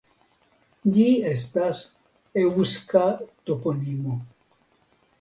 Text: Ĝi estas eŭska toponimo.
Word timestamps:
Ĝi 0.95 1.03
estas 1.33 1.85
eŭska 2.47 3.07
toponimo. 3.31 4.21